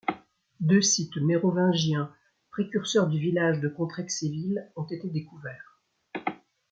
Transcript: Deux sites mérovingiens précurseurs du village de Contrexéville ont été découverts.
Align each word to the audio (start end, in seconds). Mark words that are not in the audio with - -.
Deux 0.61 0.81
sites 0.81 1.17
mérovingiens 1.17 2.11
précurseurs 2.49 3.07
du 3.07 3.19
village 3.19 3.61
de 3.61 3.67
Contrexéville 3.67 4.67
ont 4.75 4.85
été 4.87 5.07
découverts. 5.11 5.79